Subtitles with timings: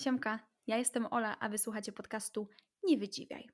[0.00, 2.48] Siemka, ja jestem Ola, a wysłuchacie podcastu
[2.82, 3.48] Nie Wydziwiaj.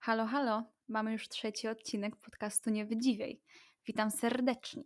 [0.00, 3.40] Halo, halo, mamy już trzeci odcinek podcastu Nie Wydziwiaj.
[3.86, 4.84] Witam serdecznie.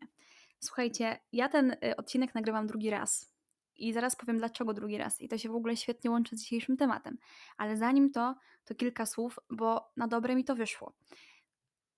[0.60, 3.35] Słuchajcie, ja ten y, odcinek nagrywam drugi raz,
[3.78, 5.20] i zaraz powiem dlaczego drugi raz.
[5.20, 7.18] I to się w ogóle świetnie łączy z dzisiejszym tematem.
[7.56, 10.92] Ale zanim to, to kilka słów, bo na dobre mi to wyszło.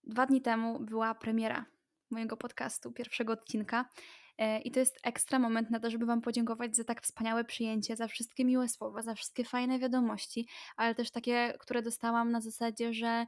[0.05, 1.65] Dwa dni temu była premiera
[2.11, 3.89] mojego podcastu, pierwszego odcinka.
[4.39, 7.97] E, I to jest ekstra moment na to, żeby Wam podziękować za tak wspaniałe przyjęcie,
[7.97, 12.92] za wszystkie miłe słowa, za wszystkie fajne wiadomości, ale też takie, które dostałam na zasadzie,
[12.92, 13.27] że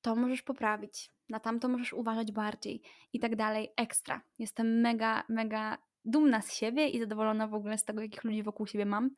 [0.00, 3.72] to możesz poprawić, na tamto możesz uważać bardziej i tak dalej.
[3.76, 4.22] Ekstra.
[4.38, 8.66] Jestem mega, mega dumna z siebie i zadowolona w ogóle z tego, jakich ludzi wokół
[8.66, 9.10] siebie mam.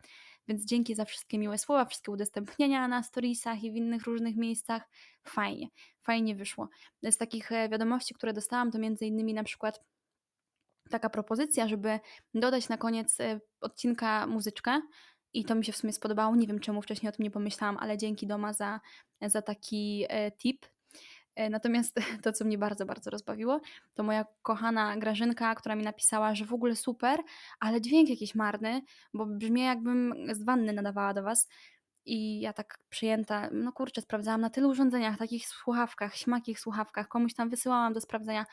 [0.49, 4.89] Więc dzięki za wszystkie miłe słowa, wszystkie udostępnienia na storiesach i w innych różnych miejscach.
[5.25, 5.69] Fajnie,
[6.03, 6.69] fajnie wyszło.
[7.03, 9.81] Z takich e, wiadomości, które dostałam, to między innymi na przykład
[10.91, 12.01] taka propozycja, żeby
[12.35, 14.81] dodać na koniec e, odcinka muzyczkę.
[15.33, 16.37] I to mi się w sumie spodobało.
[16.37, 18.81] Nie wiem, czemu wcześniej o tym nie pomyślałam, ale dzięki Doma za,
[19.23, 20.67] za taki e, tip.
[21.37, 23.61] E, natomiast to, co mnie bardzo, bardzo rozbawiło,
[23.95, 27.21] to moja kochana Grażynka, która mi napisała, że w ogóle super,
[27.61, 28.83] ale dźwięk jakiś marny,
[29.15, 31.49] bo brzmi jakbym z wanny nadawała do Was.
[32.05, 37.35] I ja tak przyjęta, no kurczę, sprawdzałam na tylu urządzeniach, takich słuchawkach, śmakich słuchawkach, komuś
[37.35, 38.47] tam wysyłałam do sprawdzenia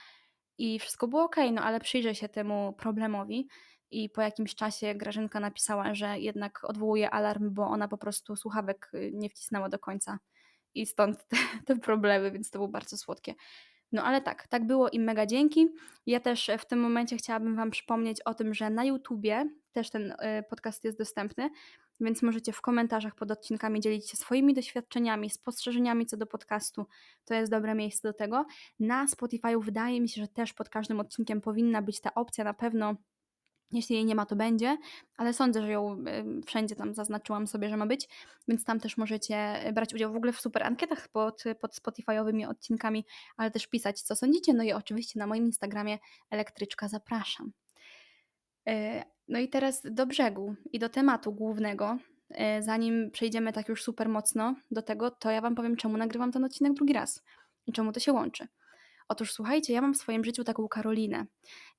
[0.58, 3.48] i wszystko było ok, no ale przyjrzę się temu problemowi.
[3.92, 8.92] I po jakimś czasie Grażynka napisała, że jednak odwołuje alarm, bo ona po prostu słuchawek
[8.94, 10.20] y, nie wcisnęła do końca
[10.76, 13.34] i stąd te, te problemy, więc to było bardzo słodkie.
[13.92, 15.68] No ale tak, tak było i mega dzięki.
[16.06, 20.12] Ja też w tym momencie chciałabym Wam przypomnieć o tym, że na YouTubie też ten
[20.12, 20.16] y,
[20.50, 21.50] podcast jest dostępny,
[22.00, 26.86] więc możecie w komentarzach pod odcinkami dzielić się swoimi doświadczeniami, spostrzeżeniami co do podcastu.
[27.26, 28.46] To jest dobre miejsce do tego.
[28.80, 32.54] Na Spotify wydaje mi się, że też pod każdym odcinkiem powinna być ta opcja na
[32.54, 32.96] pewno
[33.74, 34.78] jeśli jej nie ma, to będzie,
[35.18, 36.04] ale sądzę, że ją
[36.46, 38.10] wszędzie tam zaznaczyłam sobie, że ma być,
[38.48, 43.06] więc tam też możecie brać udział w ogóle w super ankietach pod, pod Spotify'owymi odcinkami,
[43.38, 44.54] ale też pisać, co sądzicie.
[44.54, 47.52] No i oczywiście na moim Instagramie elektryczka zapraszam.
[48.68, 51.98] E, no i teraz do brzegu i do tematu głównego.
[52.30, 56.32] E, zanim przejdziemy tak już super mocno do tego, to ja Wam powiem, czemu nagrywam
[56.32, 57.24] ten odcinek drugi raz
[57.68, 58.48] i czemu to się łączy.
[59.08, 61.26] Otóż słuchajcie, ja mam w swoim życiu taką Karolinę.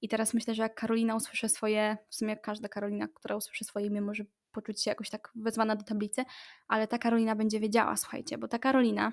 [0.03, 3.65] I teraz myślę, że jak Karolina usłyszy swoje, w sumie jak każda Karolina, która usłyszy
[3.65, 6.25] swoje imię, może poczuć się jakoś tak wezwana do tablicy,
[6.69, 9.13] ale ta Karolina będzie wiedziała, słuchajcie, bo ta Karolina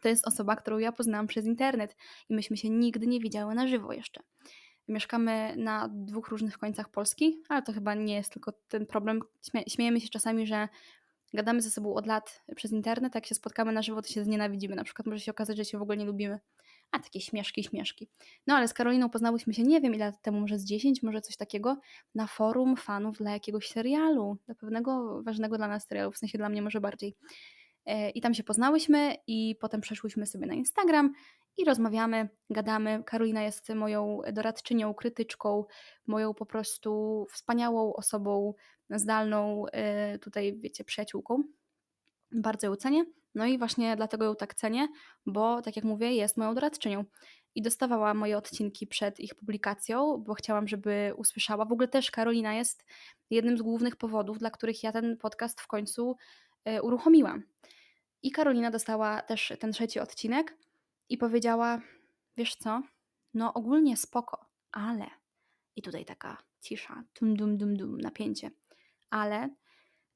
[0.00, 1.96] to jest osoba, którą ja poznałam przez internet
[2.28, 4.22] i myśmy się nigdy nie widziały na żywo jeszcze.
[4.88, 9.20] Mieszkamy na dwóch różnych końcach Polski, ale to chyba nie jest tylko ten problem.
[9.68, 10.68] Śmiejemy się czasami, że
[11.34, 14.76] gadamy ze sobą od lat przez internet, jak się spotkamy na żywo, to się znienawidzimy.
[14.76, 16.40] Na przykład może się okazać, że się w ogóle nie lubimy.
[16.90, 18.08] A takie śmieszki, śmieszki.
[18.46, 21.20] No ale z Karoliną poznałyśmy się nie wiem ile lat temu, może z 10, może
[21.20, 21.76] coś takiego,
[22.14, 26.48] na forum fanów dla jakiegoś serialu, dla pewnego ważnego dla nas serialu, w sensie dla
[26.48, 27.16] mnie może bardziej.
[27.86, 31.12] E, I tam się poznałyśmy i potem przeszłyśmy sobie na Instagram
[31.56, 33.02] i rozmawiamy, gadamy.
[33.06, 35.64] Karolina jest moją doradczynią, krytyczką,
[36.06, 38.54] moją po prostu wspaniałą osobą,
[38.90, 41.42] zdalną, e, tutaj wiecie, przyjaciółką.
[42.32, 43.04] Bardzo ją cenię.
[43.36, 44.88] No i właśnie dlatego ją tak cenię,
[45.26, 47.04] bo tak jak mówię, jest moją doradczynią.
[47.54, 51.64] I dostawała moje odcinki przed ich publikacją, bo chciałam, żeby usłyszała.
[51.64, 52.84] W ogóle też Karolina jest
[53.30, 56.16] jednym z głównych powodów, dla których ja ten podcast w końcu
[56.68, 57.42] y, uruchomiłam.
[58.22, 60.56] I Karolina dostała też ten trzeci odcinek
[61.08, 61.80] i powiedziała:
[62.36, 62.82] Wiesz co?
[63.34, 65.06] No, ogólnie spoko, ale.
[65.76, 68.50] I tutaj taka cisza, dum, dum, dum, dum, napięcie.
[69.10, 69.48] Ale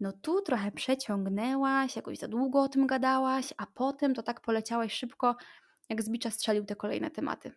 [0.01, 4.93] no tu trochę przeciągnęłaś, jakoś za długo o tym gadałaś, a potem to tak poleciałaś
[4.93, 5.37] szybko,
[5.89, 7.53] jak z bicza strzelił te kolejne tematy.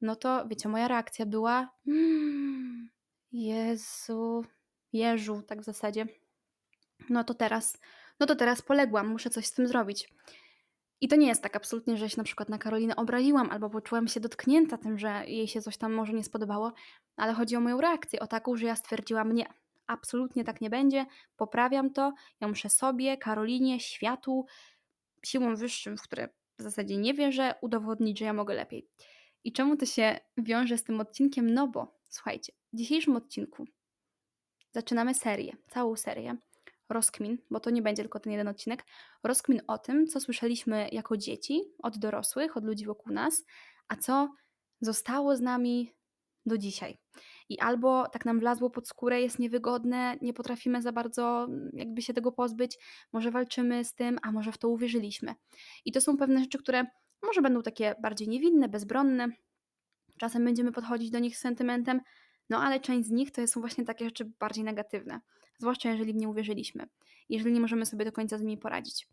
[0.00, 2.90] No to wiecie, moja reakcja była mmm,
[3.32, 4.44] Jezu,
[4.92, 6.06] Jeżu, tak w zasadzie.
[7.10, 7.78] No to teraz,
[8.20, 10.14] no to teraz poległam, muszę coś z tym zrobić.
[11.00, 14.08] I to nie jest tak absolutnie, że się na przykład na Karolinę obraziłam albo poczułam
[14.08, 16.72] się dotknięta tym, że jej się coś tam może nie spodobało,
[17.16, 19.46] ale chodzi o moją reakcję, o taką, że ja stwierdziłam nie,
[19.86, 21.06] absolutnie tak nie będzie,
[21.36, 24.46] poprawiam to, ja muszę sobie, Karolinie, światu,
[25.24, 26.28] siłom wyższym, w które
[26.58, 28.88] w zasadzie nie wierzę, udowodnić, że ja mogę lepiej.
[29.44, 31.54] I czemu to się wiąże z tym odcinkiem?
[31.54, 33.64] No bo, słuchajcie, w dzisiejszym odcinku
[34.72, 36.36] zaczynamy serię, całą serię
[36.88, 38.84] rozkmin, bo to nie będzie tylko ten jeden odcinek,
[39.22, 43.44] rozkmin o tym, co słyszeliśmy jako dzieci od dorosłych, od ludzi wokół nas,
[43.88, 44.28] a co
[44.80, 45.92] zostało z nami
[46.46, 46.98] do dzisiaj.
[47.48, 52.02] I albo tak nam wlazło pod skórę, jest niewygodne, nie potrafimy za bardzo mm, jakby
[52.02, 52.78] się tego pozbyć,
[53.12, 55.34] może walczymy z tym, a może w to uwierzyliśmy.
[55.84, 56.84] I to są pewne rzeczy, które
[57.22, 59.28] może będą takie bardziej niewinne, bezbronne.
[60.18, 62.00] Czasem będziemy podchodzić do nich z sentymentem,
[62.50, 65.20] no ale część z nich to są właśnie takie rzeczy bardziej negatywne,
[65.58, 66.88] zwłaszcza jeżeli w nie uwierzyliśmy,
[67.28, 69.08] jeżeli nie możemy sobie do końca z nimi poradzić.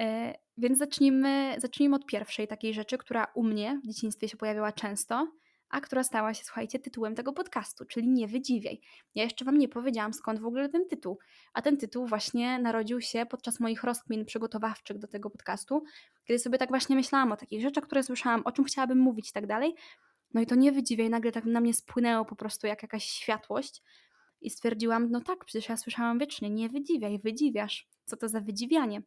[0.00, 4.72] E, więc zacznijmy, zacznijmy od pierwszej takiej rzeczy, która u mnie w dzieciństwie się pojawiała
[4.72, 5.32] często,
[5.72, 8.80] a która stała się, słuchajcie, tytułem tego podcastu, czyli Nie wydziwiaj.
[9.14, 11.18] Ja jeszcze Wam nie powiedziałam, skąd w ogóle ten tytuł.
[11.52, 15.84] A ten tytuł właśnie narodził się podczas moich rozkmin przygotowawczych do tego podcastu,
[16.24, 19.32] kiedy sobie tak właśnie myślałam o takich rzeczach, które słyszałam, o czym chciałabym mówić i
[19.32, 19.74] tak dalej.
[20.34, 23.82] No i to nie wydziwiaj, nagle tak na mnie spłynęło po prostu jak jakaś światłość
[24.40, 27.88] i stwierdziłam, no tak, przecież ja słyszałam wiecznie, nie wydziwiaj, wydziwiasz.
[28.04, 29.02] Co to za wydziwianie?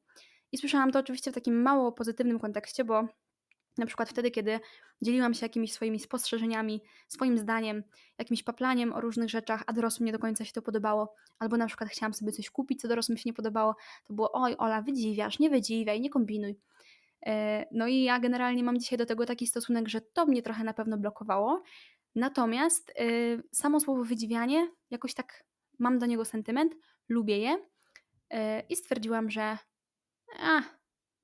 [0.52, 3.08] I słyszałam to oczywiście w takim mało pozytywnym kontekście, bo
[3.78, 4.60] na przykład wtedy, kiedy
[5.02, 7.84] dzieliłam się jakimiś swoimi spostrzeżeniami, swoim zdaniem,
[8.18, 11.68] jakimś paplaniem o różnych rzeczach, a dorosłym nie do końca się to podobało, albo na
[11.68, 13.76] przykład chciałam sobie coś kupić, co dorosłym się nie podobało,
[14.08, 16.60] to było oj, Ola, wydziwiasz, nie wydziwiaj, nie kombinuj.
[17.26, 20.64] E, no i ja generalnie mam dzisiaj do tego taki stosunek, że to mnie trochę
[20.64, 21.64] na pewno blokowało.
[22.16, 25.44] Natomiast yy, samo słowo wydziwianie, jakoś tak
[25.80, 26.74] mam do niego sentyment,
[27.10, 27.50] lubię je
[28.32, 28.40] yy,
[28.70, 29.58] i stwierdziłam, że
[30.40, 30.62] a,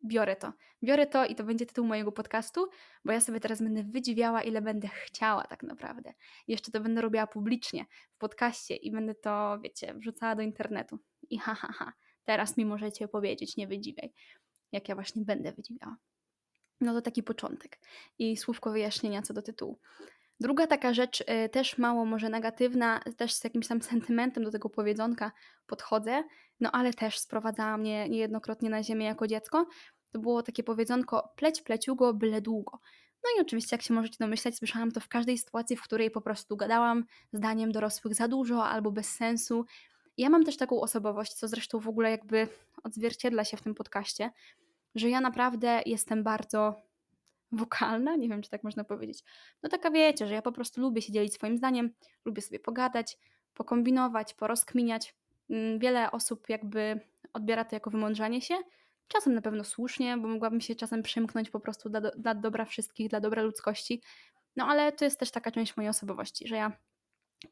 [0.06, 0.54] biorę to.
[0.84, 2.70] Biorę to i to będzie tytuł mojego podcastu,
[3.06, 6.14] bo ja sobie teraz będę wydziwiała, ile będę chciała tak naprawdę.
[6.48, 11.00] jeszcze to będę robiła publicznie w podcaście i będę to, wiecie, wrzucała do internetu.
[11.30, 11.94] I ha, ha, ha.
[12.24, 14.14] Teraz mi możecie powiedzieć, nie wydziwiaj,
[14.72, 15.98] jak ja właśnie będę wydziwiała.
[16.82, 17.80] No to taki początek
[18.20, 19.80] i słówko wyjaśnienia co do tytułu.
[20.42, 24.70] Druga taka rzecz, y, też mało może negatywna, też z jakimś tam sentymentem do tego
[24.70, 25.32] powiedzonka
[25.68, 26.24] podchodzę,
[26.60, 29.66] no ale też sprowadzała mnie niejednokrotnie na ziemię jako dziecko.
[30.12, 32.80] To było takie powiedzonko pleć pleciugo, byle długo.
[33.24, 36.22] No i oczywiście, jak się możecie domyślać, słyszałam to w każdej sytuacji, w której po
[36.22, 39.66] prostu gadałam zdaniem dorosłych za dużo albo bez sensu.
[40.18, 42.48] Ja mam też taką osobowość, co zresztą w ogóle jakby
[42.84, 44.32] odzwierciedla się w tym podcaście,
[44.96, 46.91] że ja naprawdę jestem bardzo
[47.52, 49.24] wokalna, nie wiem czy tak można powiedzieć.
[49.64, 51.94] No taka wiecie, że ja po prostu lubię się dzielić swoim zdaniem,
[52.26, 53.18] lubię sobie pogadać,
[53.54, 55.16] pokombinować, porozkminiać.
[55.50, 57.00] Mm, wiele osób jakby
[57.34, 58.56] odbiera to jako wymądrzanie się,
[59.08, 63.10] czasem na pewno słusznie, bo mogłabym się czasem przymknąć po prostu dla, dla dobra wszystkich,
[63.10, 64.02] dla dobra ludzkości.
[64.56, 66.72] No ale to jest też taka część mojej osobowości, że ja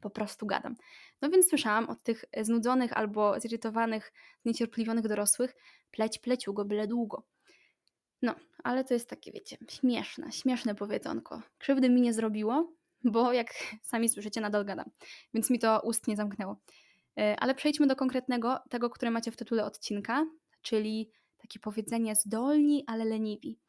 [0.02, 0.76] po prostu gadam.
[1.22, 5.56] No więc słyszałam od tych znudzonych albo zirytowanych, zniecierpliwionych dorosłych
[5.92, 7.24] pleć pleciugo byle długo.
[8.22, 11.42] No, ale to jest takie, wiecie, śmieszne, śmieszne powiedzonko.
[11.58, 12.74] Krzywdy mi nie zrobiło,
[13.04, 13.48] bo jak
[13.82, 14.90] sami słyszycie, nadal gadam,
[15.34, 16.58] więc mi to ust nie zamknęło.
[17.18, 20.26] E, ale przejdźmy do konkretnego, tego, które macie w tytule odcinka,
[20.62, 23.60] czyli takie powiedzenie zdolni, ale leniwi.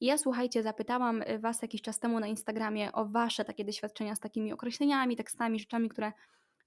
[0.00, 4.20] I ja słuchajcie, zapytałam Was jakiś czas temu na Instagramie o Wasze takie doświadczenia z
[4.20, 6.12] takimi określeniami, tekstami, rzeczami, które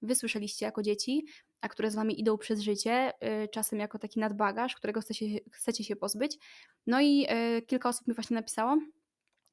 [0.01, 1.25] wysłyszeliście jako dzieci,
[1.61, 3.13] a które z wami idą przez życie,
[3.43, 6.37] y, czasem jako taki nadbagaż, którego chcecie, chcecie się pozbyć.
[6.87, 7.27] No i
[7.57, 8.77] y, kilka osób mi właśnie napisało,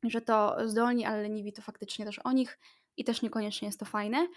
[0.03, 2.59] że to zdolni, ale leniwi to faktycznie też o nich
[2.97, 4.29] i też niekoniecznie jest to fajne.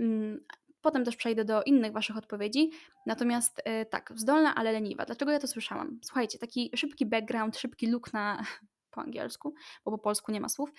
[0.00, 0.44] Mm,
[0.80, 2.70] potem też przejdę do innych Waszych odpowiedzi.
[3.06, 5.04] Natomiast y, tak, zdolna, ale leniwa.
[5.04, 5.98] Dlaczego ja to słyszałam?
[6.04, 8.42] Słuchajcie, taki szybki background, szybki look na
[8.94, 9.54] po angielsku,
[9.84, 10.70] bo po polsku nie ma słów,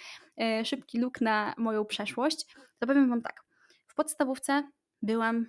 [0.63, 2.45] szybki look na moją przeszłość,
[2.79, 3.43] to powiem Wam tak.
[3.87, 4.69] W podstawówce
[5.01, 5.45] byłam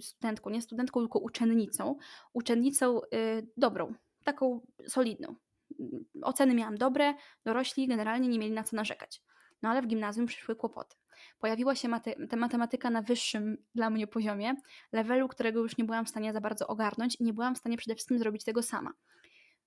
[0.00, 1.96] studentką, nie studentką, tylko uczennicą.
[2.32, 5.34] Uczennicą y, dobrą, taką solidną.
[6.22, 9.22] Oceny miałam dobre, dorośli generalnie nie mieli na co narzekać.
[9.62, 10.96] No ale w gimnazjum przyszły kłopoty.
[11.38, 14.54] Pojawiła się mate- matematyka na wyższym dla mnie poziomie,
[14.92, 17.76] levelu, którego już nie byłam w stanie za bardzo ogarnąć i nie byłam w stanie
[17.76, 18.92] przede wszystkim zrobić tego sama.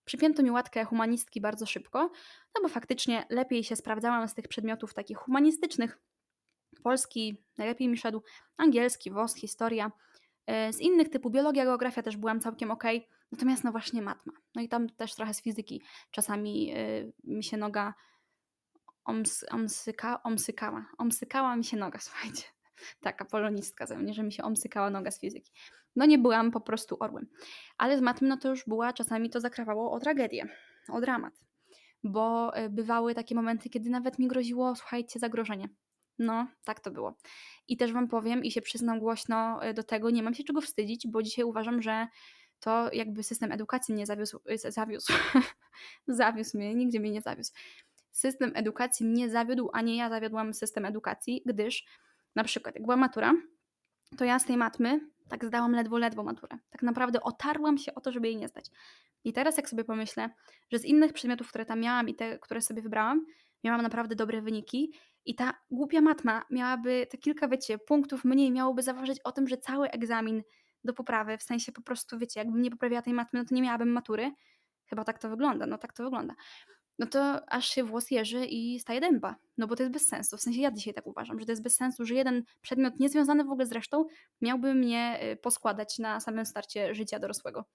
[0.05, 2.11] Przypięto mi łatkę humanistki bardzo szybko,
[2.55, 5.99] no bo faktycznie lepiej się sprawdzałam z tych przedmiotów takich humanistycznych,
[6.83, 8.21] polski najlepiej mi szedł,
[8.57, 9.91] angielski, WOS, historia.
[10.47, 12.83] E, z innych typu biologia, geografia też byłam całkiem ok,
[13.31, 14.33] natomiast no właśnie matma.
[14.55, 17.93] No i tam też trochę z fizyki czasami y, mi się noga
[19.05, 20.85] oms, omsyka, omsykała.
[20.97, 22.43] Omsykała mi się noga, słuchajcie.
[23.01, 25.51] Taka polonistka ze mnie, że mi się omsykała noga z fizyki.
[25.95, 27.27] No nie byłam po prostu orłem.
[27.77, 30.47] Ale z matmy no to już była, czasami to zakrawało o tragedię,
[30.89, 31.33] o dramat.
[32.03, 35.69] Bo e, bywały takie momenty, kiedy nawet mi groziło, słuchajcie, zagrożenie.
[36.19, 37.15] No, tak to było.
[37.67, 40.61] I też Wam powiem i się przyznam głośno e, do tego, nie mam się czego
[40.61, 42.07] wstydzić, bo dzisiaj uważam, że
[42.59, 45.13] to jakby system edukacji mnie zawiózł, e, zawiózł,
[46.07, 47.53] zawiózł mnie, nigdzie mnie nie zawiózł.
[48.11, 51.85] System edukacji mnie zawiódł, a nie ja zawiodłam system edukacji, gdyż
[52.35, 53.33] na przykład jak była matura,
[54.17, 54.99] to ja z tej matmy
[55.29, 56.57] tak zdałam ledwo, ledwo maturę.
[56.69, 58.65] Tak naprawdę otarłam się o to, żeby jej nie zdać.
[59.23, 60.29] I teraz jak sobie pomyślę,
[60.71, 63.25] że z innych przedmiotów, które tam miałam i te, które sobie wybrałam,
[63.63, 64.93] miałam naprawdę dobre wyniki
[65.25, 69.57] I ta głupia matma miałaby te kilka, wiecie, punktów mniej, miałoby zaważyć o tym, że
[69.57, 70.43] cały egzamin
[70.83, 73.61] do poprawy, w sensie po prostu, wiecie, jakbym nie poprawiała tej matmy, no to nie
[73.61, 74.31] miałabym matury.
[74.85, 76.35] Chyba tak to wygląda, no tak to wygląda.
[76.99, 80.37] No to aż się włos jeży i staje dęba, no bo to jest bez sensu.
[80.37, 83.43] W sensie ja dzisiaj tak uważam, że to jest bez sensu, że jeden przedmiot niezwiązany
[83.43, 84.05] w ogóle z resztą
[84.41, 87.65] miałby mnie y, poskładać na samym starcie życia dorosłego.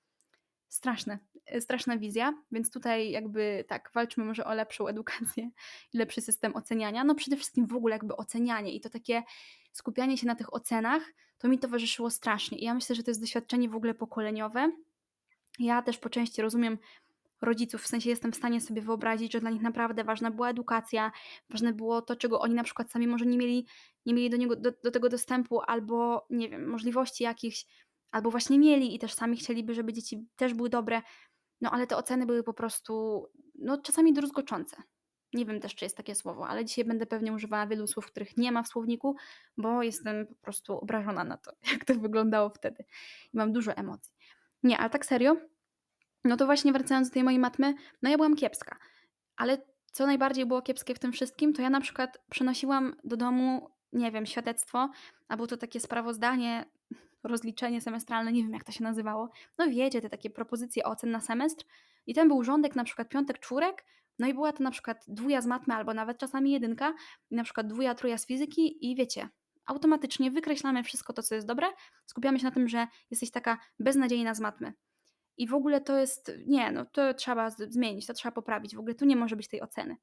[0.69, 1.19] Straszne,
[1.55, 5.51] y, straszna wizja, więc tutaj jakby tak, walczmy może o lepszą edukację
[5.93, 7.05] i lepszy system oceniania.
[7.05, 9.23] No przede wszystkim w ogóle jakby ocenianie i to takie
[9.73, 11.03] skupianie się na tych ocenach,
[11.39, 12.59] to mi towarzyszyło strasznie.
[12.59, 14.73] I ja myślę, że to jest doświadczenie w ogóle pokoleniowe.
[15.59, 16.79] Ja też po części rozumiem
[17.43, 21.13] rodziców, w sensie jestem w stanie sobie wyobrazić, że dla nich naprawdę ważna była edukacja,
[21.51, 23.67] ważne było to, czego oni na przykład sami może nie mieli,
[24.07, 27.67] nie mieli do, niego, do, do tego dostępu, albo nie wiem, możliwości jakichś,
[28.17, 31.03] albo właśnie mieli i też sami chcieliby, żeby dzieci też były dobre,
[31.61, 34.77] no ale te oceny były po prostu, no czasami druzgoczące.
[35.33, 38.37] Nie wiem też, czy jest takie słowo, ale dzisiaj będę pewnie używała wielu słów, których
[38.37, 39.17] nie ma w słowniku,
[39.57, 42.85] bo jestem po prostu obrażona na to, jak to wyglądało wtedy.
[43.33, 44.13] I mam dużo emocji.
[44.63, 45.37] Nie, ale tak serio,
[46.25, 48.79] no to właśnie wracając do tej mojej matmy, no ja byłam kiepska.
[49.37, 49.59] Ale
[49.93, 54.13] co najbardziej było kiepskie w tym wszystkim, to ja na przykład przynosiłam do domu, nie
[54.13, 54.91] wiem, świadectwo,
[55.29, 56.65] albo to takie sprawozdanie,
[57.29, 59.29] rozliczenie semestralne, nie wiem jak to się nazywało.
[59.59, 61.65] No wiecie, te takie propozycje ocen na semestr.
[62.07, 63.85] I ten był rządek na przykład piątek, czwórek,
[64.19, 66.95] no i była to na przykład dwuja z matmy, albo nawet czasami jedynka,
[67.31, 69.29] na przykład dwuja, troja z fizyki i wiecie,
[69.67, 71.67] automatycznie wykreślamy wszystko to, co jest dobre,
[72.07, 74.73] skupiamy się na tym, że jesteś taka beznadziejna z matmy.
[75.37, 78.95] I w ogóle to jest, nie, no to trzeba zmienić, to trzeba poprawić, w ogóle
[78.95, 79.97] tu nie może być tej oceny.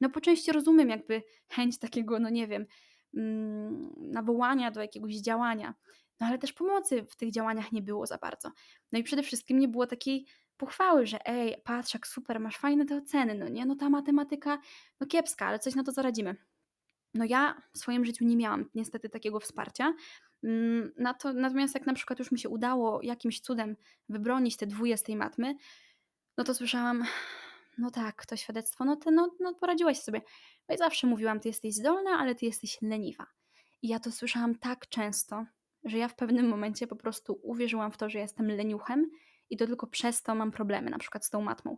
[0.00, 2.66] No po części rozumiem jakby chęć takiego, no nie wiem,
[3.14, 5.74] mm, nawołania do jakiegoś działania,
[6.20, 8.50] no ale też pomocy w tych działaniach nie było za bardzo.
[8.92, 12.86] No i przede wszystkim nie było takiej pochwały, że ej, patrz jak super, masz fajne
[12.86, 14.58] te oceny, no nie, no ta matematyka,
[15.00, 16.36] no kiepska, ale coś na to zaradzimy.
[17.14, 19.94] No ja w swoim życiu nie miałam niestety takiego wsparcia,
[20.44, 23.76] Mm, na to, natomiast jak na przykład już mi się udało jakimś cudem
[24.08, 25.54] wybronić te dwóje z tej matmy,
[26.38, 27.04] no to słyszałam,
[27.78, 30.22] no tak, to świadectwo, no, ty, no, no poradziłaś sobie.
[30.68, 33.26] No i zawsze mówiłam, ty jesteś zdolna, ale ty jesteś leniwa.
[33.82, 35.44] I ja to słyszałam tak często,
[35.84, 39.10] że ja w pewnym momencie po prostu uwierzyłam w to, że jestem leniuchem
[39.50, 41.76] i to tylko przez to mam problemy, na przykład z tą matmą.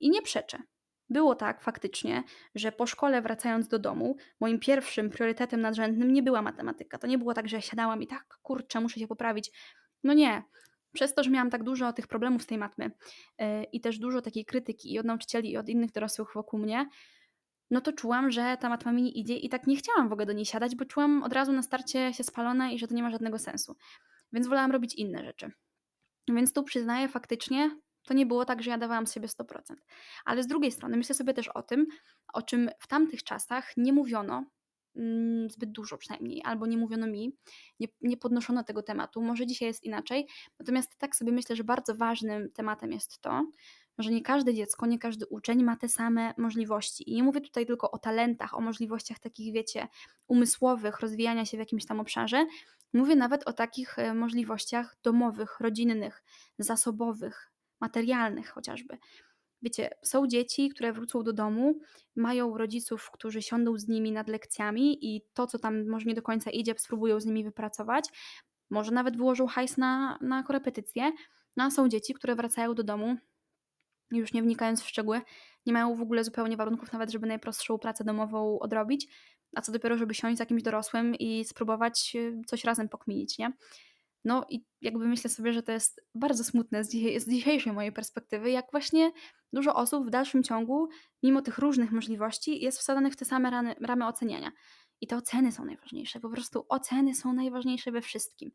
[0.00, 0.62] I nie przeczę.
[1.10, 2.22] Było tak faktycznie,
[2.54, 6.98] że po szkole wracając do domu, moim pierwszym priorytetem nadrzędnym nie była matematyka.
[6.98, 9.50] To nie było tak, że ja siadałam i tak, kurczę, muszę się poprawić.
[10.04, 10.42] No nie.
[10.92, 12.90] Przez to, że miałam tak dużo tych problemów z tej matmy
[13.38, 16.88] yy, i też dużo takiej krytyki i od nauczycieli, i od innych dorosłych wokół mnie,
[17.70, 20.26] no to czułam, że ta matma mi nie idzie i tak nie chciałam w ogóle
[20.26, 23.02] do niej siadać, bo czułam od razu na starcie się spalona i że to nie
[23.02, 23.76] ma żadnego sensu.
[24.32, 25.52] Więc wolałam robić inne rzeczy.
[26.28, 27.70] Więc tu przyznaję faktycznie,
[28.06, 29.44] to nie było tak, że ja dawałam z siebie 100%.
[30.24, 31.86] Ale z drugiej strony myślę sobie też o tym,
[32.32, 34.44] o czym w tamtych czasach nie mówiono
[34.96, 37.36] mm, zbyt dużo przynajmniej, albo nie mówiono mi,
[37.80, 39.22] nie, nie podnoszono tego tematu.
[39.22, 40.26] Może dzisiaj jest inaczej.
[40.58, 43.42] Natomiast tak sobie myślę, że bardzo ważnym tematem jest to,
[43.98, 47.10] że nie każde dziecko, nie każdy uczeń ma te same możliwości.
[47.10, 49.88] I nie mówię tutaj tylko o talentach, o możliwościach takich, wiecie,
[50.26, 52.46] umysłowych, rozwijania się w jakimś tam obszarze.
[52.92, 56.22] Mówię nawet o takich e, możliwościach domowych, rodzinnych,
[56.58, 58.98] zasobowych, materialnych chociażby.
[59.62, 61.78] Wiecie, są dzieci, które wrócą do domu,
[62.16, 66.22] mają rodziców, którzy siądą z nimi nad lekcjami i to, co tam może nie do
[66.22, 68.04] końca idzie, spróbują z nimi wypracować.
[68.70, 71.12] Może nawet wyłożą hajs na, na korepetycje.
[71.56, 73.16] No a są dzieci, które wracają do domu,
[74.12, 75.20] już nie wnikając w szczegóły,
[75.66, 79.08] nie mają w ogóle zupełnie warunków nawet, żeby najprostszą pracę domową odrobić,
[79.56, 83.52] a co dopiero, żeby siąść z jakimś dorosłym i spróbować e, coś razem pokminić, nie?
[84.24, 86.90] No i jakby myślę sobie, że to jest bardzo smutne z,
[87.22, 89.12] z dzisiejszej mojej perspektywy, jak właśnie
[89.52, 90.88] dużo osób w dalszym ciągu,
[91.22, 94.52] mimo tych różnych możliwości, jest wsadzanych w te same ramy, ramy oceniania.
[95.00, 98.50] I te oceny są najważniejsze, po prostu oceny są najważniejsze we wszystkim.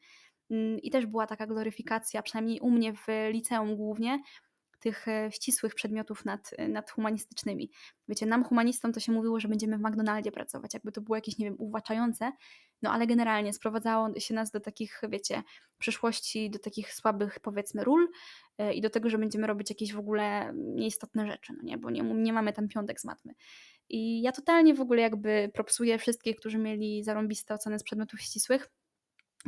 [0.51, 4.19] Mm, I też była taka gloryfikacja, przynajmniej u mnie w liceum głównie,
[4.79, 7.71] tych e, ścisłych przedmiotów nad, e, nad humanistycznymi.
[8.07, 11.37] Wiecie, nam humanistom to się mówiło, że będziemy w McDonaldzie pracować, jakby to było jakieś,
[11.37, 12.31] nie wiem, uwłaczające,
[12.81, 15.43] no ale generalnie sprowadzało się nas do takich, wiecie,
[15.77, 18.07] przyszłości, do takich słabych, powiedzmy, ról
[18.57, 21.89] e, i do tego, że będziemy robić jakieś w ogóle nieistotne rzeczy, no nie, bo
[21.89, 23.33] nie, nie mamy tam piątek z matmy.
[23.89, 28.69] I ja totalnie w ogóle jakby propsuję wszystkich, którzy mieli zarąbiste oceny z przedmiotów ścisłych,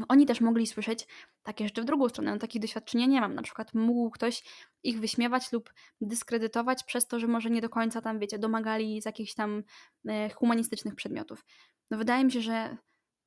[0.08, 1.08] oni też mogli słyszeć
[1.44, 2.32] takie rzeczy w drugą stronę.
[2.32, 3.36] No, takich doświadczenia nie mam.
[3.36, 4.44] Na przykład mógł ktoś
[4.84, 9.06] ich wyśmiewać lub dyskredytować przez to, że może nie do końca tam, wiecie, domagali z
[9.06, 9.64] jakichś tam
[10.08, 11.46] e, humanistycznych przedmiotów.
[11.92, 12.78] No wydaje mi się, że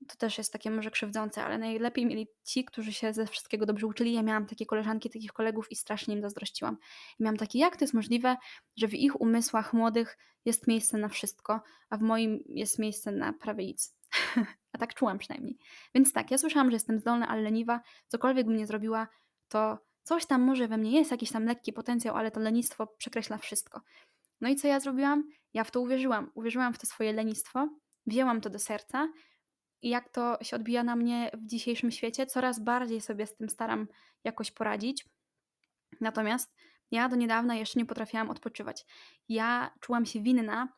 [0.09, 3.87] to też jest takie może krzywdzące, ale najlepiej mieli ci, którzy się ze wszystkiego dobrze
[3.87, 4.13] uczyli.
[4.13, 6.77] Ja miałam takie koleżanki, takich kolegów i strasznie im zazdrościłam.
[7.19, 8.37] I miałam takie, jak to jest możliwe,
[8.77, 11.61] że w ich umysłach młodych jest miejsce na wszystko,
[11.91, 14.00] a w moim jest miejsce na prawie nic.
[14.73, 15.59] a tak czułam przynajmniej.
[15.95, 17.81] Więc tak, ja słyszałam, że jestem zdolna, ale leniwa.
[18.09, 19.09] Cokolwiek bym nie zrobiła,
[19.49, 23.39] to coś tam może we mnie jest, jakiś tam lekki potencjał, ale to lenistwo przekreśla
[23.39, 23.81] wszystko.
[24.41, 25.25] No i co ja zrobiłam?
[25.55, 26.31] Ja w to uwierzyłam.
[26.35, 27.69] Uwierzyłam w to swoje lenistwo,
[28.07, 29.09] wzięłam to do serca
[29.83, 33.49] i jak to się odbija na mnie w dzisiejszym świecie, coraz bardziej sobie z tym
[33.49, 33.89] staram
[34.25, 35.07] jakoś poradzić.
[36.01, 36.55] Natomiast
[36.91, 38.87] ja do niedawna jeszcze nie potrafiłam odpoczywać.
[39.29, 40.69] Ja czułam się winna,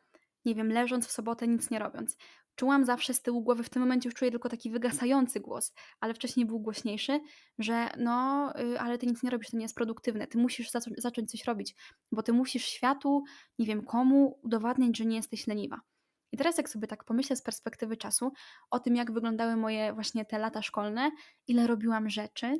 [0.44, 2.16] nie wiem, leżąc w sobotę, nic nie robiąc.
[2.62, 6.14] Czułam zawsze z tyłu głowy, w tym momencie już czuję tylko taki wygasający głos, ale
[6.14, 7.20] wcześniej był głośniejszy,
[7.58, 11.00] że no, y, ale ty nic nie robisz, to nie jest produktywne, ty musisz zac-
[11.00, 11.74] zacząć coś robić,
[12.12, 13.24] bo ty musisz światu,
[13.58, 15.80] nie wiem komu, udowadniać, że nie jesteś leniwa.
[16.32, 18.32] I teraz jak sobie tak pomyślę z perspektywy czasu
[18.70, 21.10] o tym, jak wyglądały moje właśnie te lata szkolne,
[21.46, 22.58] ile robiłam rzeczy,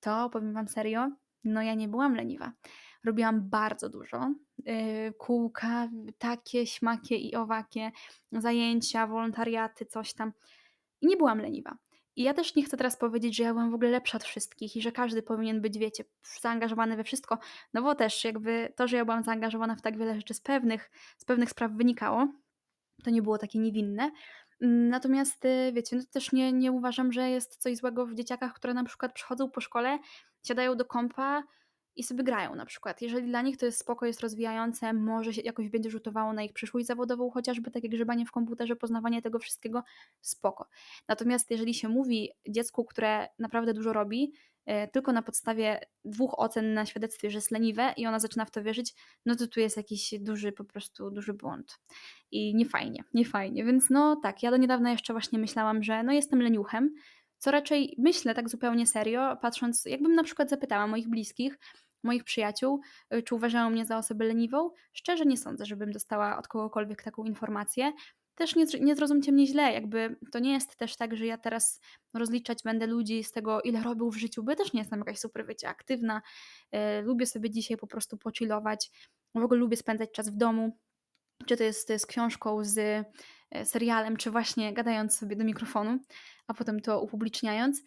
[0.00, 1.10] to powiem Wam serio,
[1.44, 2.52] no ja nie byłam leniwa.
[3.04, 4.34] Robiłam bardzo dużo.
[4.58, 4.74] Yy,
[5.18, 7.92] kółka, takie, śmakie i owakie,
[8.32, 10.32] zajęcia, wolontariaty, coś tam.
[11.00, 11.76] I nie byłam leniwa.
[12.16, 14.76] I ja też nie chcę teraz powiedzieć, że ja byłam w ogóle lepsza od wszystkich
[14.76, 16.04] i że każdy powinien być, wiecie,
[16.40, 17.38] zaangażowany we wszystko,
[17.74, 20.90] no bo też jakby to, że ja byłam zaangażowana w tak wiele rzeczy z pewnych,
[21.18, 22.28] z pewnych spraw wynikało,
[23.04, 24.10] to nie było takie niewinne.
[24.60, 28.74] Natomiast y, wiecie, no też nie, nie uważam, że jest coś złego w dzieciakach, które
[28.74, 29.98] na przykład przychodzą po szkole,
[30.46, 31.42] siadają do kompa
[31.96, 33.02] i sobie grają na przykład.
[33.02, 36.52] Jeżeli dla nich to jest spoko, jest rozwijające, może się jakoś będzie rzutowało na ich
[36.52, 39.82] przyszłość zawodową, chociażby takie grzebanie w komputerze, poznawanie tego wszystkiego,
[40.20, 40.68] spoko.
[41.08, 44.32] Natomiast jeżeli się mówi dziecku, które naprawdę dużo robi,
[44.66, 48.50] E, tylko na podstawie dwóch ocen na świadectwie, że jest leniwe i ona zaczyna w
[48.50, 48.94] to wierzyć,
[49.26, 51.78] no to tu jest jakiś duży, po prostu duży błąd.
[52.30, 53.64] I nie fajnie, nie fajnie.
[53.64, 56.94] Więc no tak, ja do niedawna jeszcze właśnie myślałam, że no jestem leniuchem,
[57.38, 61.58] co raczej myślę tak zupełnie serio, patrząc, jakbym na przykład zapytała moich bliskich,
[62.04, 62.80] moich przyjaciół,
[63.14, 67.24] y, czy uważają mnie za osobę leniwą, szczerze nie sądzę, żebym dostała od kogokolwiek taką
[67.24, 67.92] informację,
[68.34, 71.80] też nie, nie zrozumcie mnie źle, jakby to nie jest też tak, że ja teraz
[72.14, 75.18] rozliczać będę ludzi z tego, ile robił w życiu, bo ja też nie jestem jakaś
[75.18, 76.22] super, wiecie, aktywna.
[76.72, 78.90] Yy, lubię sobie dzisiaj po prostu pochillować.
[79.34, 80.78] W ogóle lubię spędzać czas w domu,
[81.46, 82.78] czy to jest z książką, z
[83.50, 85.98] e, serialem, czy właśnie gadając sobie do mikrofonu,
[86.46, 87.82] a potem to upubliczniając.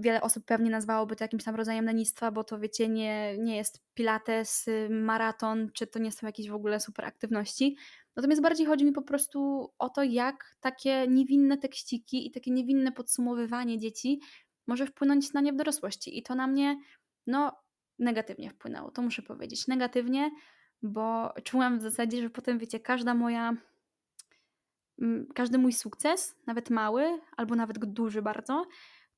[0.00, 3.82] Wiele osób pewnie nazwałoby to jakimś tam rodzajem lenistwa, bo to wiecie, nie, nie jest
[3.94, 7.76] pilates, maraton, czy to nie są jakieś w ogóle super aktywności.
[8.16, 12.92] Natomiast bardziej chodzi mi po prostu o to, jak takie niewinne tekściki i takie niewinne
[12.92, 14.20] podsumowywanie dzieci
[14.66, 16.18] może wpłynąć na nie w dorosłości.
[16.18, 16.80] I to na mnie,
[17.26, 17.52] no,
[17.98, 19.66] negatywnie wpłynęło, to muszę powiedzieć.
[19.66, 20.30] Negatywnie,
[20.82, 23.56] bo czułam w zasadzie, że potem, wiecie, każda moja,
[25.00, 28.66] mm, każdy mój sukces, nawet mały, albo nawet duży bardzo,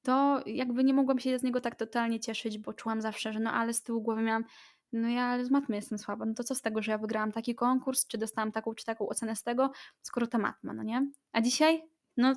[0.02, 3.52] to jakby nie mogłam się z niego tak totalnie cieszyć, bo czułam zawsze, że no
[3.52, 4.44] ale z tyłu głowy miałam,
[4.92, 7.54] no ja z matmy jestem słaba, no to co z tego, że ja wygrałam taki
[7.54, 9.70] konkurs, czy dostałam taką czy taką ocenę z tego,
[10.02, 11.10] skoro ta matma, no nie?
[11.32, 11.82] A dzisiaj,
[12.16, 12.32] no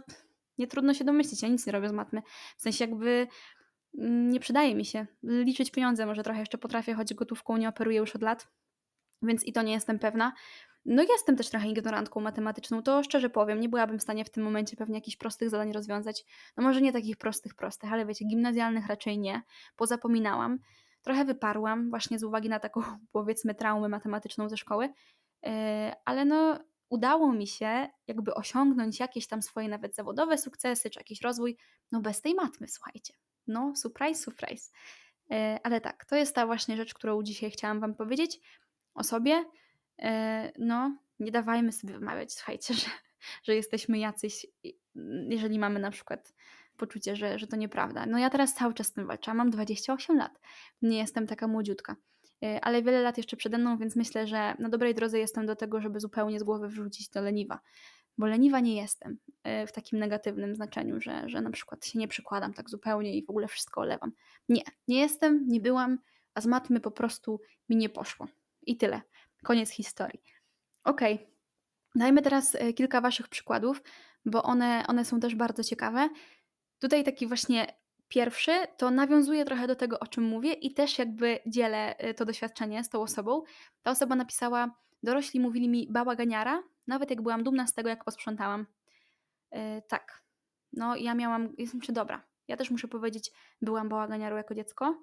[0.58, 2.22] nie trudno się domyślić, ja nic nie robię z matmy.
[2.58, 3.28] W sensie jakby
[3.98, 5.08] mm, nie przydaje mi się.
[5.24, 8.48] Liczyć pieniądze może trochę jeszcze potrafię, choć gotówką nie operuję już od lat,
[9.22, 10.34] więc i to nie jestem pewna.
[10.86, 14.44] No jestem też trochę ignorantką matematyczną, to szczerze powiem, nie byłabym w stanie w tym
[14.44, 16.26] momencie pewnie jakichś prostych zadań rozwiązać.
[16.58, 19.42] No może nie takich prostych, prostych, ale wiecie, gimnazjalnych raczej nie,
[19.76, 20.60] pozapominałam.
[21.02, 24.90] Trochę wyparłam właśnie z uwagi na taką powiedzmy traumę matematyczną ze szkoły,
[25.46, 31.00] e, ale no udało mi się jakby osiągnąć jakieś tam swoje nawet zawodowe sukcesy, czy
[31.00, 31.58] jakiś rozwój,
[31.92, 33.14] no bez tej matmy, słuchajcie.
[33.48, 34.72] No, surprise, surprise.
[35.32, 38.40] E, ale tak, to jest ta właśnie rzecz, którą dzisiaj chciałam Wam powiedzieć
[38.94, 39.46] o sobie.
[40.02, 42.88] E, no, nie dawajmy sobie wymawiać, słuchajcie, że,
[43.44, 44.48] że jesteśmy jacyś,
[45.30, 46.34] jeżeli mamy na przykład
[46.78, 48.06] poczucie, że, że to nieprawda.
[48.06, 50.40] No ja teraz cały czas z tym walczę, mam 28 lat,
[50.82, 51.96] nie jestem taka młodziutka,
[52.44, 55.56] e, ale wiele lat jeszcze przede mną, więc myślę, że na dobrej drodze jestem do
[55.56, 57.60] tego, żeby zupełnie z głowy wrzucić to leniwa.
[58.18, 62.08] Bo leniwa nie jestem e, w takim negatywnym znaczeniu, że, że na przykład się nie
[62.08, 64.12] przykładam tak zupełnie i w ogóle wszystko olewam.
[64.50, 66.00] Nie, nie jestem, nie byłam,
[66.34, 68.28] a z matmy po prostu mi nie poszło.
[68.62, 69.02] I tyle.
[69.46, 70.24] Koniec historii.
[70.84, 71.28] Okej, okay.
[71.96, 73.84] dajmy teraz e, kilka Waszych przykładów,
[74.26, 76.10] bo one, one są też bardzo ciekawe.
[76.80, 77.68] Tutaj taki właśnie
[78.08, 82.26] pierwszy to nawiązuje trochę do tego, o czym mówię i też jakby dzielę y, to
[82.26, 83.44] doświadczenie z tą osobą.
[83.84, 88.66] Ta osoba napisała, dorośli mówili mi bałaganiara, nawet jak byłam dumna z tego, jak posprzątałam.
[89.52, 90.24] Yy, tak,
[90.74, 93.32] no ja miałam, jestem czy dobra, ja też muszę powiedzieć,
[93.62, 95.02] byłam bałaganiarą jako dziecko.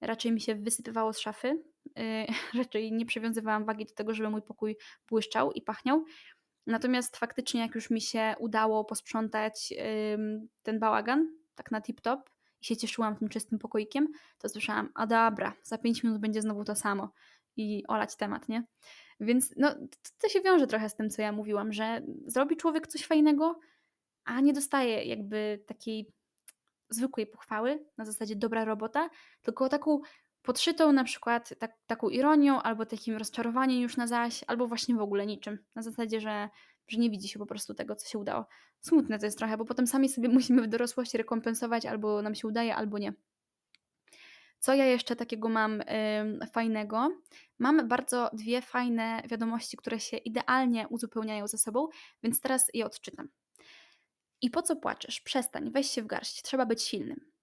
[0.00, 1.62] Raczej mi się wysypywało z szafy,
[1.96, 4.76] yy, raczej nie przywiązywałam wagi do tego, żeby mój pokój
[5.08, 6.04] błyszczał i pachniał.
[6.66, 9.72] Natomiast faktycznie, jak już mi się udało posprzątać
[10.62, 12.18] ten bałagan, tak na tip-top,
[12.60, 16.64] i się cieszyłam tym czystym pokoikiem, to słyszałam, a dobra, za 5 minut będzie znowu
[16.64, 17.12] to samo
[17.56, 18.64] i olać temat, nie?
[19.20, 19.74] Więc no,
[20.18, 23.58] to się wiąże trochę z tym, co ja mówiłam, że zrobi człowiek coś fajnego,
[24.24, 26.12] a nie dostaje jakby takiej
[26.90, 29.10] zwykłej pochwały na zasadzie dobra robota,
[29.42, 30.00] tylko taką
[30.46, 35.00] podszytą na przykład tak, taką ironią albo takim rozczarowaniem już na zaś, albo właśnie w
[35.00, 35.58] ogóle niczym.
[35.74, 36.48] Na zasadzie, że,
[36.88, 38.46] że nie widzi się po prostu tego, co się udało.
[38.80, 42.48] Smutne to jest trochę, bo potem sami sobie musimy w dorosłości rekompensować, albo nam się
[42.48, 43.12] udaje, albo nie.
[44.58, 45.82] Co ja jeszcze takiego mam
[46.52, 47.10] fajnego?
[47.58, 51.88] Mam bardzo dwie fajne wiadomości, które się idealnie uzupełniają ze sobą,
[52.22, 53.28] więc teraz je odczytam.
[54.40, 55.20] I po co płaczesz?
[55.20, 57.35] Przestań, weź się w garść, trzeba być silnym.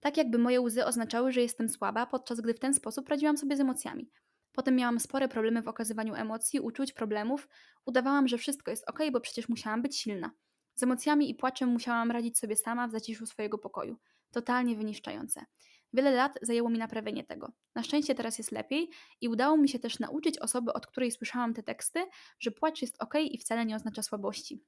[0.00, 3.56] Tak jakby moje łzy oznaczały, że jestem słaba, podczas gdy w ten sposób radziłam sobie
[3.56, 4.10] z emocjami.
[4.52, 7.48] Potem miałam spore problemy w okazywaniu emocji, uczuć, problemów.
[7.86, 10.30] Udawałam, że wszystko jest ok, bo przecież musiałam być silna.
[10.74, 13.96] Z emocjami i płaczem musiałam radzić sobie sama w zaciszu swojego pokoju.
[14.32, 15.44] Totalnie wyniszczające.
[15.92, 17.52] Wiele lat zajęło mi naprawienie tego.
[17.74, 21.54] Na szczęście teraz jest lepiej i udało mi się też nauczyć osoby, od której słyszałam
[21.54, 22.06] te teksty,
[22.38, 24.64] że płacz jest ok i wcale nie oznacza słabości.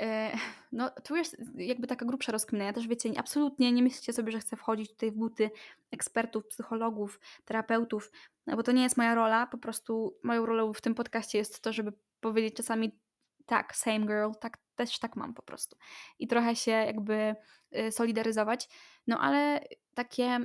[0.00, 0.32] E,
[0.72, 2.64] no, tu jest jakby taka grubsza rozkmina.
[2.64, 5.50] Ja też wiecie, absolutnie nie myślcie sobie, że chcę wchodzić tutaj w buty
[5.90, 8.12] ekspertów, psychologów, terapeutów,
[8.46, 9.46] no bo to nie jest moja rola.
[9.46, 12.98] Po prostu moją rolą w tym podcaście jest to, żeby powiedzieć czasami
[13.46, 15.76] tak, same girl, tak, też tak mam po prostu.
[16.18, 17.34] I trochę się jakby
[17.76, 18.68] y, solidaryzować.
[19.06, 20.38] No ale takie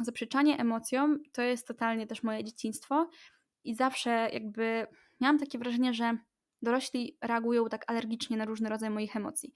[0.00, 3.08] zaprzeczanie emocjom to jest totalnie też moje dzieciństwo
[3.64, 4.86] i zawsze jakby
[5.20, 6.18] miałam takie wrażenie, że
[6.62, 9.52] dorośli reagują tak alergicznie na różne rodzaje moich emocji.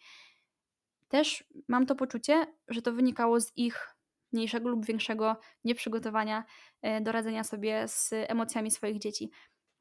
[1.08, 3.96] Też mam to poczucie, że to wynikało z ich
[4.32, 6.44] mniejszego lub większego nieprzygotowania
[6.82, 9.30] e, do radzenia sobie z emocjami swoich dzieci.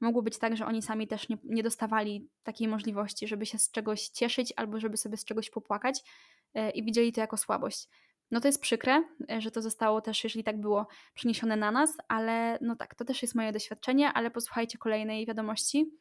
[0.02, 3.72] Mogło być tak, że oni sami też nie, nie dostawali takiej możliwości, żeby się z
[3.72, 6.02] czegoś cieszyć albo żeby sobie z czegoś popłakać
[6.54, 7.88] e, i widzieli to jako słabość.
[8.32, 11.98] No to jest przykre, e, że to zostało też, jeżeli tak było, przeniesione na nas,
[12.08, 15.92] ale no tak, to też jest moje doświadczenie, ale posłuchajcie kolejnej wiadomości.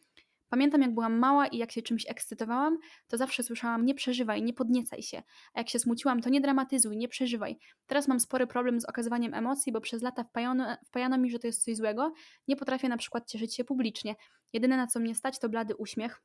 [0.50, 4.52] Pamiętam, jak byłam mała i jak się czymś ekscytowałam, to zawsze słyszałam: nie przeżywaj, nie
[4.52, 5.22] podniecaj się.
[5.54, 7.58] A jak się smuciłam, to nie dramatyzuj, nie przeżywaj.
[7.86, 11.46] Teraz mam spory problem z okazywaniem emocji, bo przez lata wpajano, wpajano mi, że to
[11.46, 12.12] jest coś złego.
[12.48, 14.16] Nie potrafię na przykład cieszyć się publicznie.
[14.52, 16.22] Jedyne na co mnie stać to blady uśmiech.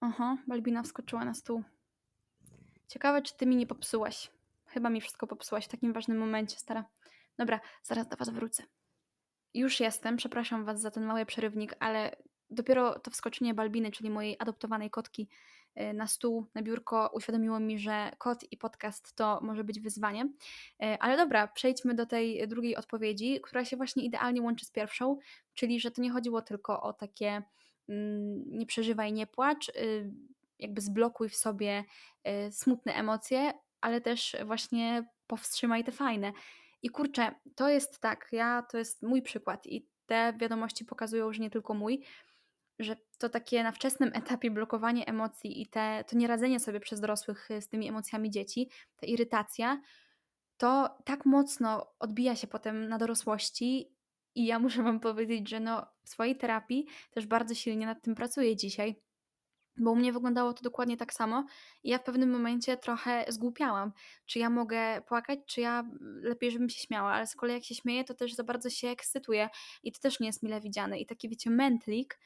[0.00, 1.62] Oho, Balbina wskoczyła na stół.
[2.88, 4.30] Ciekawe, czy ty mi nie popsułaś.
[4.66, 6.84] Chyba mi wszystko popsułaś w takim ważnym momencie, stara.
[7.38, 8.62] Dobra, zaraz do was wrócę.
[9.54, 12.16] Już jestem, przepraszam was za ten mały przerywnik, ale
[12.50, 15.28] dopiero to wskoczenie Balbiny, czyli mojej adoptowanej kotki,
[15.80, 20.24] y, na stół, na biurko uświadomiło mi, że kot i podcast to może być wyzwanie.
[20.24, 20.28] Y,
[20.78, 25.18] ale dobra, przejdźmy do tej drugiej odpowiedzi, która się właśnie idealnie łączy z pierwszą,
[25.54, 27.42] czyli że to nie chodziło tylko o takie
[27.88, 30.10] mm, nie przeżywaj, nie płacz, y,
[30.58, 31.84] jakby zblokuj w sobie
[32.50, 36.32] smutne emocje, ale też właśnie powstrzymaj te fajne.
[36.82, 41.42] I kurczę, to jest tak, ja to jest mój przykład i te wiadomości pokazują, że
[41.42, 42.04] nie tylko mój,
[42.80, 47.50] że to takie na wczesnym etapie blokowanie emocji i te, to nieradzenie sobie przez dorosłych
[47.50, 49.80] y, z tymi emocjami dzieci, ta irytacja,
[50.56, 53.94] to tak mocno odbija się potem na dorosłości
[54.34, 58.14] i ja muszę Wam powiedzieć, że no, w swojej terapii też bardzo silnie nad tym
[58.14, 59.02] pracuję dzisiaj,
[59.76, 61.46] bo u mnie wyglądało to dokładnie tak samo
[61.82, 63.92] i ja w pewnym momencie trochę zgłupiałam,
[64.26, 65.90] czy ja mogę płakać, czy ja
[66.22, 68.88] lepiej, żebym się śmiała, ale z kolei jak się śmieję, to też za bardzo się
[68.88, 69.48] ekscytuję
[69.82, 70.98] i to też nie jest mile widziane.
[70.98, 72.18] I taki wiecie mętlik,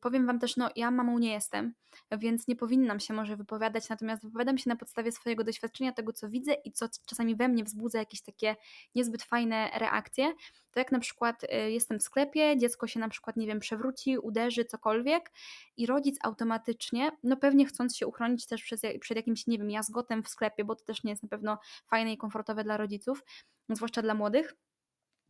[0.00, 1.74] powiem Wam też, no ja mamą nie jestem,
[2.18, 6.28] więc nie powinnam się może wypowiadać, natomiast wypowiadam się na podstawie swojego doświadczenia, tego co
[6.28, 8.56] widzę i co czasami we mnie wzbudza jakieś takie
[8.94, 10.32] niezbyt fajne reakcje.
[10.70, 14.18] To jak na przykład y, jestem w sklepie, dziecko się na przykład, nie wiem, przewróci,
[14.18, 15.32] uderzy, cokolwiek
[15.76, 20.22] i rodzic automatycznie, no pewnie chcąc się uchronić też przed, przed jakimś, nie wiem, jazgotem
[20.22, 23.24] w sklepie, bo to też nie jest na pewno fajne i komfortowe dla rodziców,
[23.68, 24.54] zwłaszcza dla młodych,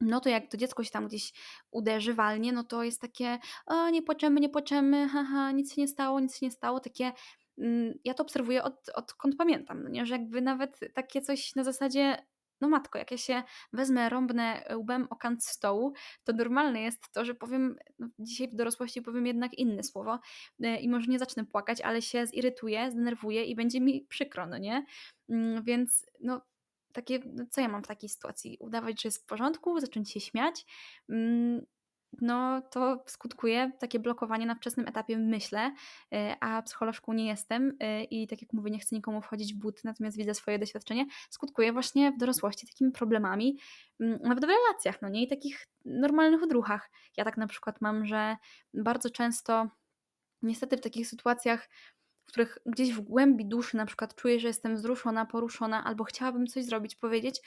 [0.01, 1.33] no to jak to dziecko się tam gdzieś
[1.71, 5.89] uderzy, walnie, no to jest takie, o nie płaczemy, nie płaczemy, haha, nic się nie
[5.89, 7.13] stało, nic się nie stało, takie,
[7.59, 11.65] mm, ja to obserwuję od, odkąd pamiętam, no nie, że jakby nawet takie coś na
[11.65, 12.27] zasadzie,
[12.61, 15.93] no matko, jak ja się wezmę, rąbnę łbem o kant stołu,
[16.25, 20.19] to normalne jest to, że powiem, no dzisiaj w dorosłości powiem jednak inne słowo
[20.65, 24.59] y, i może nie zacznę płakać, ale się zirytuję, zdenerwuję i będzie mi przykro, no
[24.59, 24.85] nie,
[25.29, 26.41] mm, więc no
[26.93, 28.57] takie, no co ja mam w takiej sytuacji?
[28.61, 30.67] Udawać, że jest w porządku, zacząć się śmiać.
[31.09, 31.67] Mm,
[32.21, 35.75] no to skutkuje takie blokowanie na wczesnym etapie myślę,
[36.15, 39.59] y, a psycholożką nie jestem y, i tak jak mówię, nie chcę nikomu wchodzić w
[39.59, 43.59] buty, natomiast widzę swoje doświadczenie, skutkuje właśnie w dorosłości takimi problemami,
[44.01, 46.91] mm, nawet w relacjach, no nie, i takich normalnych odruchach.
[47.17, 48.37] Ja tak na przykład mam, że
[48.75, 49.69] bardzo często
[50.43, 51.69] niestety w takich sytuacjach
[52.31, 56.65] których gdzieś w głębi duszy na przykład czuję, że jestem wzruszona, poruszona albo chciałabym coś
[56.65, 57.41] zrobić, powiedzieć,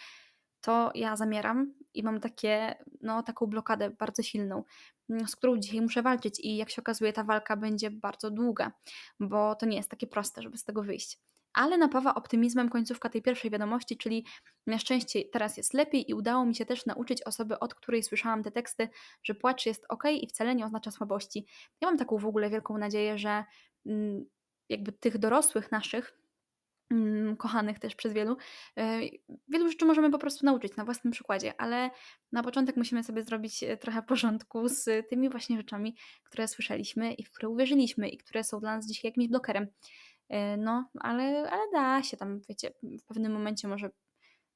[0.62, 4.64] to ja zamieram i mam takie, no, taką blokadę bardzo silną,
[5.10, 8.72] mm, z którą dzisiaj muszę walczyć i jak się okazuje, ta walka będzie bardzo długa,
[9.20, 11.20] bo to nie jest takie proste, żeby z tego wyjść.
[11.54, 14.26] Ale napawa optymizmem końcówka tej pierwszej wiadomości, czyli
[14.68, 18.44] na szczęście teraz jest lepiej i udało mi się też nauczyć osoby, od której słyszałam
[18.44, 18.90] te teksty,
[19.24, 21.46] że płacz jest ok i wcale nie oznacza słabości.
[21.82, 23.44] Ja mam taką w ogóle wielką nadzieję, że
[23.86, 24.26] mm,
[24.70, 26.18] jakby tych dorosłych naszych,
[26.92, 28.38] mm, kochanych też przez wielu,
[28.78, 29.00] e,
[29.48, 31.90] wielu rzeczy możemy po prostu nauczyć na własnym przykładzie, ale
[32.32, 37.24] na początek musimy sobie zrobić e, trochę porządku z tymi właśnie rzeczami, które słyszeliśmy i
[37.24, 39.68] w które uwierzyliśmy i które są dla nas dzisiaj jakimś blokerem.
[40.30, 43.90] E, no, ale, ale da się tam, wiecie, w pewnym momencie może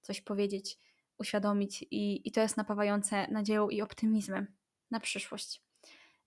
[0.01, 0.77] coś powiedzieć,
[1.17, 4.47] uświadomić i, i to jest napawające nadzieją i optymizmem
[4.91, 5.66] na przyszłość.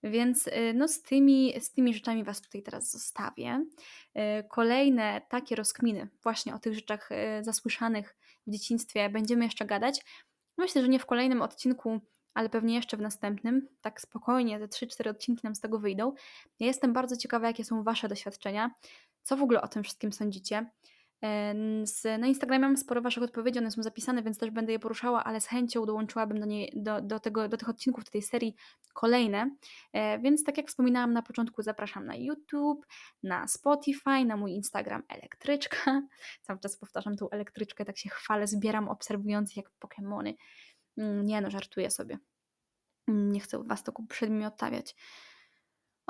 [0.03, 3.65] Więc y, no z, tymi, z tymi rzeczami Was tutaj teraz zostawię.
[4.17, 8.15] Y, kolejne takie rozkminy właśnie o tych rzeczach y, zasłyszanych
[8.47, 10.01] w dzieciństwie będziemy jeszcze gadać.
[10.57, 11.99] Myślę, że nie w kolejnym odcinku,
[12.33, 13.67] ale pewnie jeszcze w następnym.
[13.81, 16.13] Tak spokojnie, te 3-4 odcinki nam z tego wyjdą.
[16.59, 18.71] Ja jestem bardzo ciekawa, jakie są Wasze doświadczenia.
[19.21, 20.65] Co w ogóle o tym wszystkim sądzicie?
[21.83, 25.23] Z, na Instagramie mam sporo Waszych odpowiedzi, one są zapisane, więc też będę je poruszała,
[25.23, 28.55] ale z chęcią dołączyłabym do, niej, do, do, tego, do tych odcinków tej serii
[28.93, 29.55] kolejne.
[29.93, 32.85] E, więc tak jak wspominałam na początku, zapraszam na YouTube,
[33.23, 36.01] na Spotify, na mój Instagram Elektryczka.
[36.47, 40.33] Cały czas powtarzam tą elektryczkę, tak się chwalę, zbieram obserwujących jak Pokémony.
[40.97, 42.17] Mm, nie no, żartuję sobie.
[43.07, 44.95] Mm, nie chcę Was tylko przed mi odtawiać.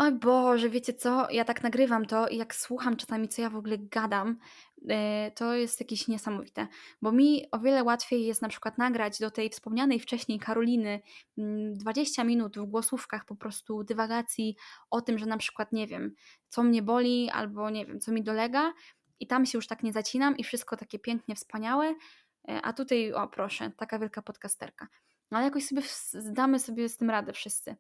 [0.02, 1.30] Oj Boże, wiecie co?
[1.30, 4.38] Ja tak nagrywam to i jak słucham czasami, co ja w ogóle gadam,
[4.82, 4.96] yy,
[5.36, 6.68] to jest jakieś niesamowite.
[7.02, 11.02] Bo mi o wiele łatwiej jest na przykład nagrać do tej wspomnianej wcześniej Karoliny
[11.38, 14.56] 20 mm, minut w głosówkach po prostu dywagacji
[14.90, 16.14] o tym, że na przykład nie wiem,
[16.50, 18.74] co mnie boli albo nie wiem, co mi dolega
[19.20, 21.88] i tam się już tak nie zacinam i wszystko takie pięknie, wspaniałe,
[22.48, 24.88] yy, a tutaj, o proszę, taka wielka podcasterka.
[25.32, 25.82] No ale jakoś sobie
[26.14, 27.76] zdamy sobie z tym radę wszyscy.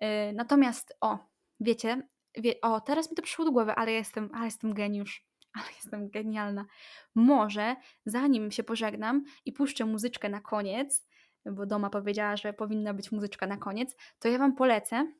[0.00, 4.44] Yy, natomiast, o, wiecie, wie, o, teraz mi to przyszło do głowy, ale jestem, ale
[4.44, 5.26] jestem geniusz,
[5.58, 6.66] ale jestem genialna.
[7.14, 11.06] Może zanim się pożegnam i puszczę muzyczkę na koniec,
[11.46, 15.12] bo Doma powiedziała, że powinna być muzyczka na koniec, to ja Wam polecę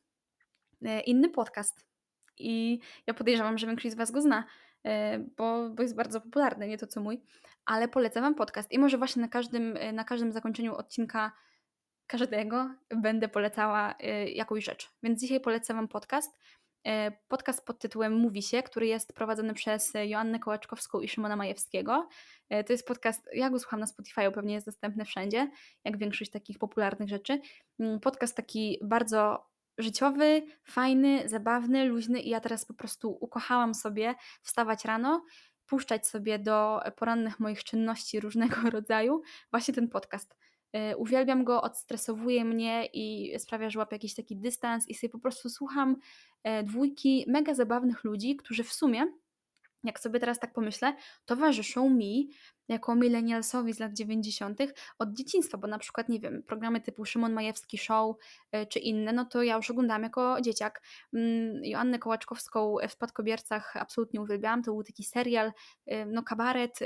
[0.85, 1.85] e, inny podcast.
[2.37, 4.43] I ja podejrzewam, że większość z Was go zna,
[4.85, 7.21] e, bo, bo jest bardzo popularny, nie to co mój,
[7.65, 8.71] ale polecam Wam podcast.
[8.71, 11.31] I może właśnie na każdym, e, na każdym zakończeniu odcinka
[12.07, 14.91] każdego będę polecała y, jakąś rzecz.
[15.03, 16.39] Więc dzisiaj polecę Wam podcast.
[16.87, 22.07] Y, podcast pod tytułem Mówi się, który jest prowadzony przez Joannę Kołaczkowską i Szymona Majewskiego.
[22.53, 25.51] Y, to jest podcast, ja go słucham na Spotify, pewnie jest dostępny wszędzie,
[25.83, 27.41] jak większość takich popularnych rzeczy.
[27.79, 34.15] Mm, podcast taki bardzo życiowy, fajny, zabawny, luźny i ja teraz po prostu ukochałam sobie
[34.41, 35.25] wstawać rano,
[35.65, 40.35] puszczać sobie do porannych moich czynności różnego rodzaju właśnie ten podcast.
[40.75, 45.19] E, uwielbiam go, odstresowuje mnie i sprawia, że łapię jakiś taki dystans i sobie po
[45.19, 45.95] prostu słucham
[46.43, 49.05] e, dwójki mega zabawnych ludzi, którzy w sumie,
[49.83, 52.29] jak sobie teraz tak pomyślę, towarzyszą mi
[52.67, 54.59] jako milenialsowi z lat 90.
[54.99, 58.15] od dzieciństwa, bo na przykład, nie wiem, programy typu Szymon Majewski Show
[58.51, 60.81] e, czy inne, no to ja już oglądam jako dzieciak.
[61.13, 65.51] Mm, Joannę Kołaczkowską w Spadkobiercach absolutnie uwielbiałam, to był taki serial,
[66.07, 66.79] no kabaret,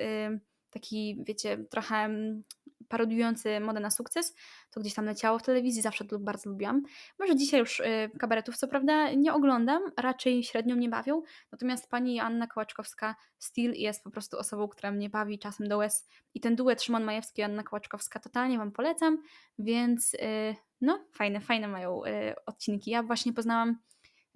[0.70, 2.44] taki, wiecie, trochę mm,
[2.88, 4.36] parodiujący modę na sukces,
[4.72, 6.84] to gdzieś tam leciało w telewizji, zawsze to bardzo lubiłam.
[7.20, 12.20] Może dzisiaj już y, kabaretów co prawda nie oglądam, raczej średnio mnie bawią, natomiast pani
[12.20, 16.56] Anna Kołaczkowska Steel jest po prostu osobą, która mnie bawi czasem do łez i ten
[16.56, 19.18] duet Szymon Majewski i Anna Kołaczkowska totalnie Wam polecam,
[19.60, 22.92] więc y, no fajne, fajne mają y, odcinki.
[22.92, 23.80] Ja właśnie poznałam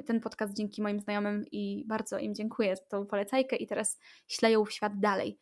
[0.05, 4.65] ten podcast dzięki moim znajomym i bardzo im dziękuję za tą polecajkę i teraz śleją
[4.65, 5.39] w świat dalej.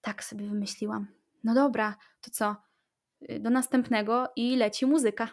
[0.00, 1.19] Tak sobie wymyśliłam.
[1.44, 2.56] No dobra, to co?
[3.30, 5.28] Y, do następnego i leci muzyka.